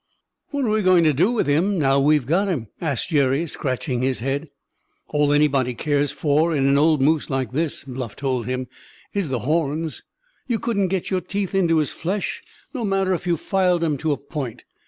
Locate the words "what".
0.49-0.65